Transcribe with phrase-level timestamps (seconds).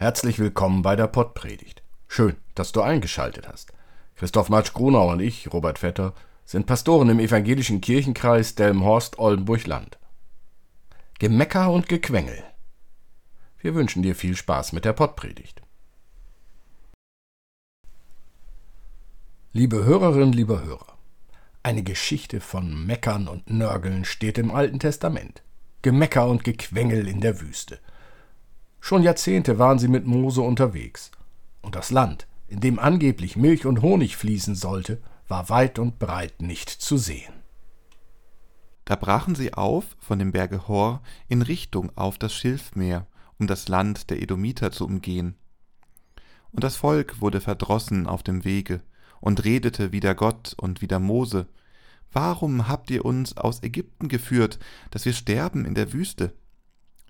[0.00, 1.82] Herzlich willkommen bei der Pottpredigt.
[2.08, 3.70] Schön, dass du eingeschaltet hast.
[4.16, 6.14] Christoph Matsch Grunau und ich, Robert Vetter,
[6.46, 9.98] sind Pastoren im evangelischen Kirchenkreis Delmenhorst-Oldenburg-Land.
[11.18, 12.42] Gemecker und Gequengel.
[13.58, 15.60] Wir wünschen dir viel Spaß mit der Pottpredigt.
[19.52, 20.96] Liebe Hörerinnen, liebe Hörer,
[21.62, 25.42] eine Geschichte von Meckern und Nörgeln steht im Alten Testament.
[25.82, 27.80] Gemecker und Gequengel in der Wüste.
[28.90, 31.12] Schon Jahrzehnte waren sie mit Mose unterwegs.
[31.62, 36.42] Und das Land, in dem angeblich Milch und Honig fließen sollte, war weit und breit
[36.42, 37.32] nicht zu sehen.
[38.84, 43.06] Da brachen sie auf von dem Berge Hor in Richtung auf das Schilfmeer,
[43.38, 45.36] um das Land der Edomiter zu umgehen.
[46.50, 48.80] Und das Volk wurde verdrossen auf dem Wege
[49.20, 51.46] und redete wider Gott und wider Mose,
[52.12, 54.58] Warum habt ihr uns aus Ägypten geführt,
[54.90, 56.32] dass wir sterben in der Wüste?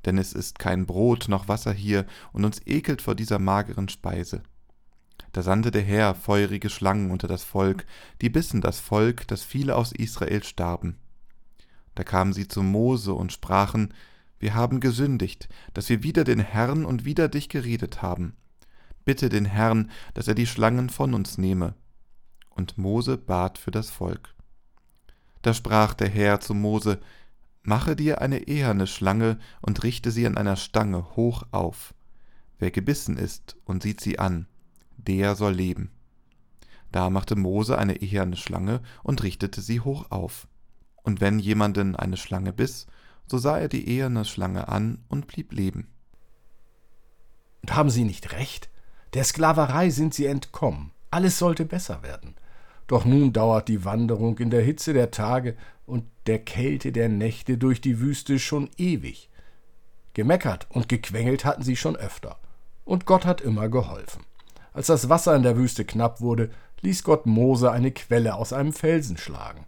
[0.04, 4.42] Denn es ist kein Brot noch Wasser hier, und uns ekelt vor dieser mageren Speise.
[5.32, 7.86] Da sandte der Herr feurige Schlangen unter das Volk,
[8.20, 10.96] die bissen das Volk, dass viele aus Israel starben.
[11.94, 13.94] Da kamen sie zu Mose und sprachen,
[14.38, 18.36] Wir haben gesündigt, dass wir wider den Herrn und wider dich geredet haben.
[19.04, 21.74] Bitte den Herrn, dass er die Schlangen von uns nehme.
[22.48, 24.34] Und Mose bat für das Volk.
[25.42, 27.00] Da sprach der Herr zu Mose,
[27.70, 31.94] Mache dir eine eherne Schlange und richte sie an einer Stange hoch auf.
[32.58, 34.48] Wer gebissen ist und sieht sie an,
[34.96, 35.92] der soll leben.
[36.90, 40.48] Da machte Mose eine eherne Schlange und richtete sie hoch auf.
[41.04, 42.88] Und wenn jemanden eine Schlange biss,
[43.28, 45.86] so sah er die eherne Schlange an und blieb leben.
[47.62, 48.68] Und haben sie nicht recht?
[49.14, 50.90] Der Sklaverei sind sie entkommen.
[51.12, 52.34] Alles sollte besser werden.
[52.90, 55.56] Doch nun dauert die Wanderung in der Hitze der Tage
[55.86, 59.30] und der Kälte der Nächte durch die Wüste schon ewig.
[60.12, 62.40] Gemeckert und gequengelt hatten sie schon öfter.
[62.84, 64.24] Und Gott hat immer geholfen.
[64.72, 66.50] Als das Wasser in der Wüste knapp wurde,
[66.80, 69.66] ließ Gott Mose eine Quelle aus einem Felsen schlagen.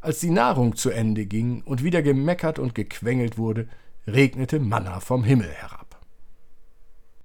[0.00, 3.68] Als die Nahrung zu Ende ging und wieder gemeckert und gequengelt wurde,
[4.08, 6.00] regnete Manna vom Himmel herab.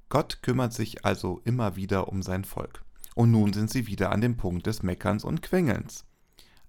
[0.09, 2.83] Gott kümmert sich also immer wieder um sein Volk.
[3.19, 6.05] Und nun sind sie wieder an dem Punkt des Meckerns und Quengelns.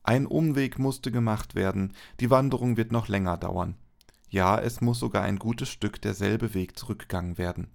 [0.03, 3.77] Ein Umweg musste gemacht werden, die Wanderung wird noch länger dauern.
[4.31, 7.69] Ja, es muss sogar ein gutes Stück derselbe Weg zurückgegangen werden.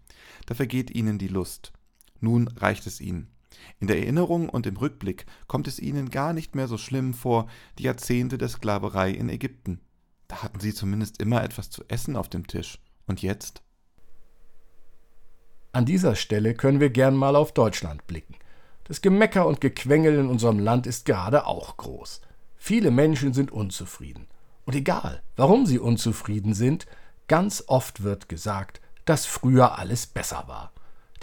[0.45, 1.71] Da vergeht ihnen die Lust.
[2.19, 3.31] Nun reicht es ihnen.
[3.79, 7.47] In der Erinnerung und im Rückblick kommt es ihnen gar nicht mehr so schlimm vor,
[7.79, 9.79] die Jahrzehnte der Sklaverei in Ägypten.
[10.27, 12.81] Da hatten sie zumindest immer etwas zu essen auf dem Tisch.
[13.07, 13.63] Und jetzt?
[15.71, 18.35] An dieser Stelle können wir gern mal auf Deutschland blicken.
[18.87, 22.21] Das Gemecker und Gequengel in unserem Land ist gerade auch groß.
[22.55, 24.27] Viele Menschen sind unzufrieden.
[24.65, 26.85] Und egal, warum sie unzufrieden sind,
[27.27, 30.71] ganz oft wird gesagt, dass früher alles besser war.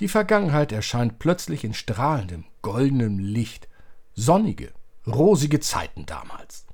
[0.00, 3.68] Die Vergangenheit erscheint plötzlich in strahlendem, goldenem Licht.
[4.14, 4.72] Sonnige,
[5.06, 6.66] rosige Zeiten damals.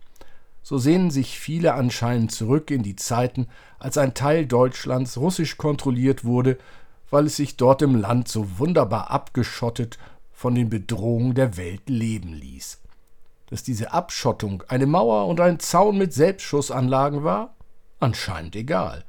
[0.62, 3.46] So sehnen sich viele anscheinend zurück in die Zeiten,
[3.78, 6.58] als ein Teil Deutschlands russisch kontrolliert wurde,
[7.10, 9.98] weil es sich dort im Land so wunderbar abgeschottet
[10.38, 12.80] von den Bedrohungen der Welt leben ließ.
[13.46, 17.56] Dass diese Abschottung eine Mauer und ein Zaun mit Selbstschussanlagen war?
[17.98, 19.04] Anscheinend egal.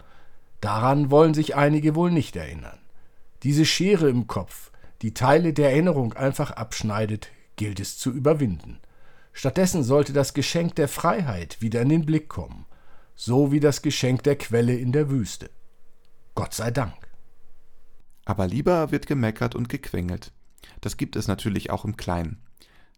[0.60, 2.80] Daran wollen sich einige wohl nicht erinnern.
[3.44, 4.72] Diese Schere im Kopf,
[5.04, 8.80] die Teile der Erinnerung einfach abschneidet, gilt es zu überwinden.
[9.32, 12.66] Stattdessen sollte das Geschenk der Freiheit wieder in den Blick kommen,
[13.14, 15.52] so wie das Geschenk der Quelle in der Wüste.
[16.34, 16.96] Gott sei Dank.
[18.26, 20.32] Aber lieber wird gemeckert und gequengelt.
[20.82, 22.38] Das gibt es natürlich auch im Kleinen.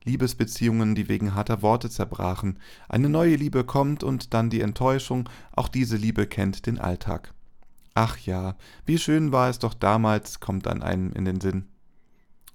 [0.04, 2.60] Liebesbeziehungen, die wegen harter Worte zerbrachen,
[2.90, 7.34] eine neue Liebe kommt und dann die Enttäuschung, auch diese Liebe kennt den Alltag.
[7.94, 8.56] Ach ja,
[8.86, 11.68] wie schön war es doch damals, kommt an einem in den Sinn.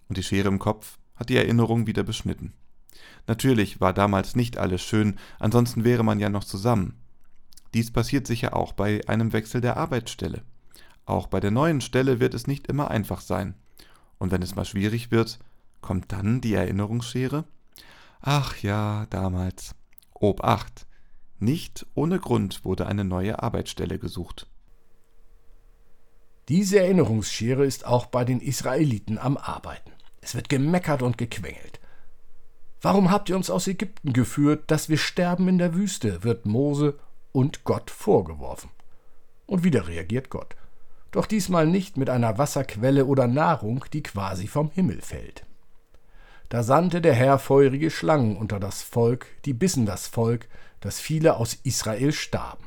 [0.09, 2.53] Und die Schere im Kopf hat die Erinnerung wieder beschnitten.
[3.27, 6.95] Natürlich war damals nicht alles schön, ansonsten wäre man ja noch zusammen.
[7.75, 10.43] Dies passiert sicher auch bei einem Wechsel der Arbeitsstelle.
[11.05, 13.55] Auch bei der neuen Stelle wird es nicht immer einfach sein.
[14.19, 15.39] Und wenn es mal schwierig wird,
[15.81, 17.45] kommt dann die Erinnerungsschere?
[18.21, 19.75] Ach ja, damals.
[20.15, 20.87] Obacht.
[21.39, 24.49] Nicht ohne Grund wurde eine neue Arbeitsstelle gesucht.
[26.49, 29.93] Diese Erinnerungsschere ist auch bei den Israeliten am Arbeiten.
[30.21, 31.81] Es wird gemeckert und gequengelt.
[32.81, 36.25] Warum habt ihr uns aus Ägypten geführt, dass wir sterben in der Wüste?
[36.25, 36.99] wird Mose
[37.33, 38.71] und Gott vorgeworfen.
[39.47, 40.57] Und wieder reagiert Gott
[41.11, 45.45] doch diesmal nicht mit einer Wasserquelle oder Nahrung, die quasi vom Himmel fällt.
[46.49, 50.49] Da sandte der Herr feurige Schlangen unter das Volk, die bissen das Volk,
[50.81, 52.65] dass viele aus Israel starben.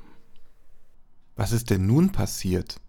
[1.36, 2.82] Was ist denn nun passiert?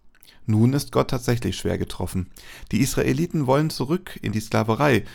[0.45, 2.29] Nun ist Gott tatsächlich schwer getroffen.
[2.71, 5.05] Die Israeliten wollen zurück in die Sklaverei,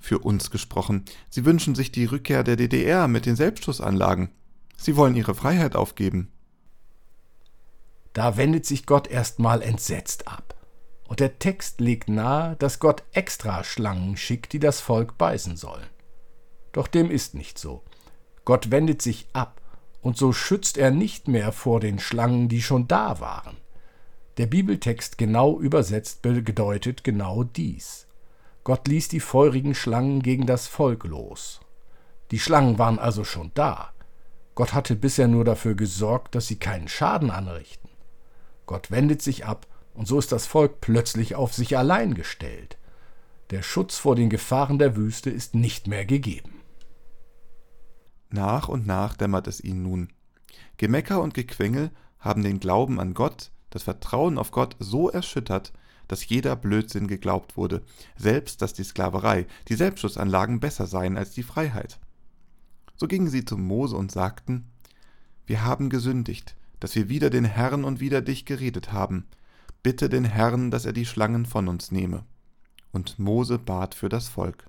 [0.00, 1.04] für uns gesprochen.
[1.28, 4.30] Sie wünschen sich die Rückkehr der DDR mit den Selbstschussanlagen.
[4.76, 6.32] Sie wollen ihre Freiheit aufgeben.
[8.12, 10.54] Da wendet sich Gott erstmal entsetzt ab.
[11.06, 15.86] Und der Text legt nahe, dass Gott extra Schlangen schickt, die das Volk beißen sollen.
[16.72, 17.82] Doch dem ist nicht so.
[18.44, 19.60] Gott wendet sich ab,
[20.02, 23.56] und so schützt er nicht mehr vor den Schlangen, die schon da waren.
[24.38, 28.06] Der Bibeltext genau übersetzt bedeutet genau dies.
[28.64, 31.60] Gott ließ die feurigen Schlangen gegen das Volk los.
[32.30, 33.92] Die Schlangen waren also schon da.
[34.54, 37.89] Gott hatte bisher nur dafür gesorgt, dass sie keinen Schaden anrichten.
[38.70, 42.78] Gott wendet sich ab, und so ist das Volk plötzlich auf sich allein gestellt.
[43.50, 46.60] Der Schutz vor den Gefahren der Wüste ist nicht mehr gegeben.
[48.28, 50.12] Nach und nach dämmert es ihnen nun.
[50.76, 51.90] Gemecker und Gequengel
[52.20, 55.72] haben den Glauben an Gott, das Vertrauen auf Gott so erschüttert,
[56.06, 57.82] dass jeder Blödsinn geglaubt wurde,
[58.16, 61.98] selbst dass die Sklaverei, die Selbstschussanlagen besser seien als die Freiheit.
[62.94, 64.70] So gingen sie zu Mose und sagten,
[65.44, 69.26] Wir haben gesündigt, dass wir wieder den Herrn und wieder dich geredet haben.
[69.82, 72.24] Bitte den Herrn, dass er die Schlangen von uns nehme.
[72.92, 74.66] Und Mose bat für das Volk.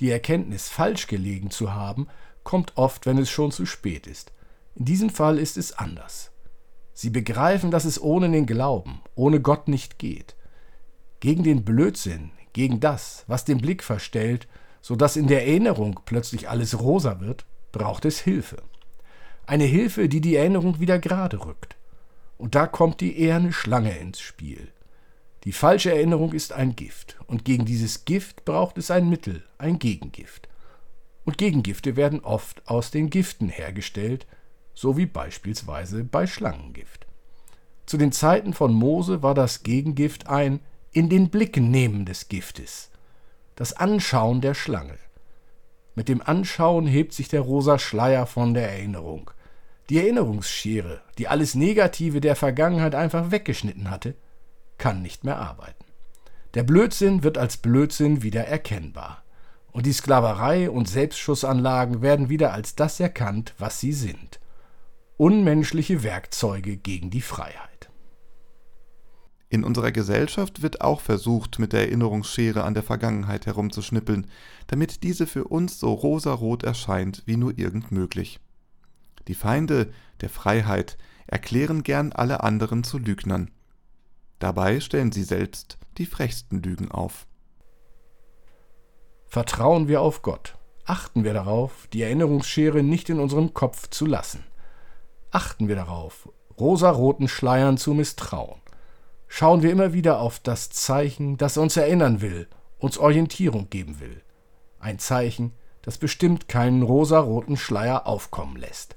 [0.00, 2.08] Die Erkenntnis, falsch gelegen zu haben,
[2.42, 4.32] kommt oft, wenn es schon zu spät ist.
[4.74, 6.32] In diesem Fall ist es anders.
[6.94, 10.36] Sie begreifen, dass es ohne den Glauben, ohne Gott nicht geht.
[11.20, 14.48] Gegen den Blödsinn, gegen das, was den Blick verstellt,
[14.80, 18.62] so dass in der Erinnerung plötzlich alles rosa wird, braucht es Hilfe.
[19.46, 21.76] Eine Hilfe, die die Erinnerung wieder gerade rückt.
[22.38, 24.68] Und da kommt die eherne Schlange ins Spiel.
[25.44, 29.80] Die falsche Erinnerung ist ein Gift, und gegen dieses Gift braucht es ein Mittel, ein
[29.80, 30.48] Gegengift.
[31.24, 34.26] Und Gegengifte werden oft aus den Giften hergestellt,
[34.74, 37.06] so wie beispielsweise bei Schlangengift.
[37.86, 40.60] Zu den Zeiten von Mose war das Gegengift ein
[40.92, 42.90] in den Blick nehmen des Giftes,
[43.56, 44.98] das Anschauen der Schlange.
[45.94, 49.30] Mit dem Anschauen hebt sich der rosa Schleier von der Erinnerung.
[49.90, 54.14] Die Erinnerungsschere, die alles Negative der Vergangenheit einfach weggeschnitten hatte,
[54.78, 55.84] kann nicht mehr arbeiten.
[56.54, 59.22] Der Blödsinn wird als Blödsinn wieder erkennbar.
[59.70, 64.38] Und die Sklaverei und Selbstschussanlagen werden wieder als das erkannt, was sie sind
[65.22, 67.71] unmenschliche Werkzeuge gegen die Freiheit.
[69.52, 74.26] In unserer Gesellschaft wird auch versucht, mit der Erinnerungsschere an der Vergangenheit herumzuschnippeln,
[74.66, 78.40] damit diese für uns so rosarot erscheint wie nur irgend möglich.
[79.28, 80.96] Die Feinde der Freiheit
[81.26, 83.50] erklären gern alle anderen zu Lügnern.
[84.38, 87.26] Dabei stellen sie selbst die frechsten Lügen auf.
[89.26, 90.56] Vertrauen wir auf Gott,
[90.86, 94.44] achten wir darauf, die Erinnerungsschere nicht in unserem Kopf zu lassen.
[95.30, 98.61] Achten wir darauf, rosaroten Schleiern zu misstrauen.
[99.34, 104.20] Schauen wir immer wieder auf das Zeichen, das uns erinnern will, uns Orientierung geben will.
[104.78, 108.94] Ein Zeichen, das bestimmt keinen rosaroten Schleier aufkommen lässt.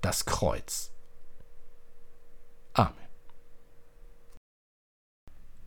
[0.00, 0.90] Das Kreuz.
[2.72, 2.94] Amen.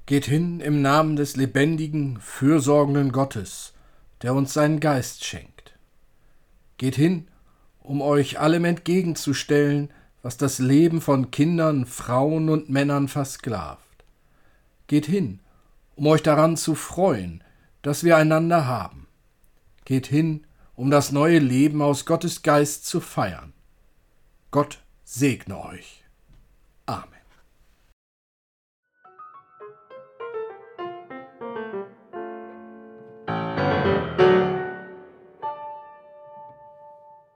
[0.07, 3.75] Geht hin im Namen des lebendigen, fürsorgenden Gottes,
[4.23, 5.77] der uns seinen Geist schenkt.
[6.77, 7.27] Geht hin
[7.83, 9.93] um euch allem entgegenzustellen,
[10.25, 14.03] was das Leben von Kindern, Frauen und Männern versklavt.
[14.87, 15.39] Geht hin,
[15.95, 17.43] um euch daran zu freuen,
[17.83, 19.05] dass wir einander haben.
[19.85, 23.53] Geht hin, um das neue Leben aus Gottes Geist zu feiern.
[24.49, 26.03] Gott segne euch.
[26.87, 27.14] Amen.